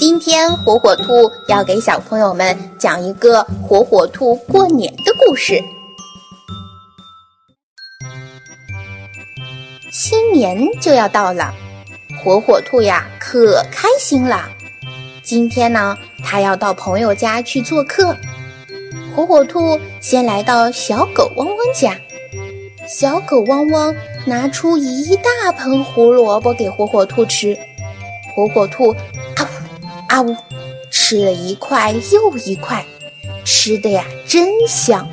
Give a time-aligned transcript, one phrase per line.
[0.00, 5.62] 今天火火兔要给小朋友们讲一个火火兔过年的故事。
[9.92, 11.52] 新年就要到了，
[12.24, 14.48] 火火兔呀可开心了。
[15.22, 18.16] 今天呢，他要到朋友家去做客。
[19.14, 21.94] 火火兔先来到小狗汪汪家，
[22.88, 27.54] 小狗汪汪拿出一大盆胡萝卜给火火兔吃，
[28.34, 28.96] 火火兔。
[30.10, 30.34] 啊呜，
[30.90, 32.84] 吃了一块又一块，
[33.44, 35.08] 吃的呀真香。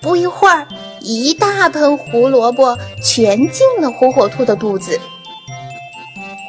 [0.00, 0.66] 不一会儿，
[1.00, 4.98] 一大盆胡萝卜全进了火火兔的肚子。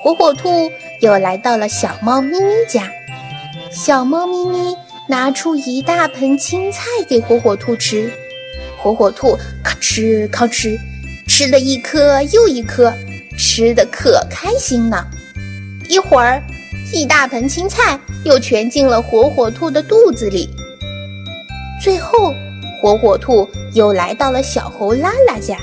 [0.01, 2.89] 火火兔又来到了小猫咪咪家，
[3.69, 4.77] 小猫咪咪
[5.09, 8.13] 拿出一大盆青菜给火火兔吃，
[8.77, 10.79] 火火兔咔哧咔哧
[11.27, 12.93] 吃了一颗又一颗，
[13.37, 15.05] 吃的可开心了。
[15.89, 16.41] 一会儿。
[16.93, 20.49] 一大盆青菜又全进了火火兔的肚子里。
[21.83, 22.33] 最后，
[22.81, 25.57] 火火兔又来到了小猴拉拉家。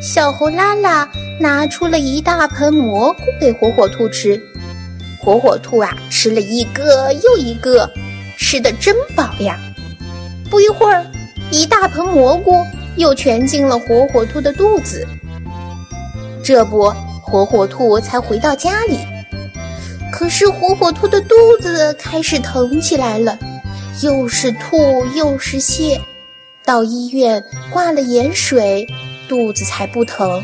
[0.00, 1.08] 小猴拉拉
[1.40, 4.40] 拿出了一大盆蘑菇给火火兔吃。
[5.20, 7.90] 火火兔啊，吃了一个又一个，
[8.38, 9.58] 吃的真饱呀。
[10.48, 11.04] 不一会儿，
[11.50, 12.64] 一大盆蘑菇
[12.96, 15.06] 又全进了火火兔的肚子。
[16.44, 19.00] 这不，火火兔才回到家里。
[20.18, 23.38] 可是火火兔的肚子开始疼起来了，
[24.02, 25.96] 又是吐又是泻，
[26.64, 27.40] 到医院
[27.70, 28.84] 挂了盐水，
[29.28, 30.42] 肚子才不疼。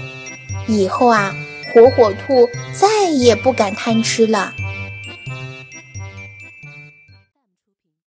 [0.69, 1.34] 以后啊，
[1.73, 4.55] 火火兔再也不敢贪吃了。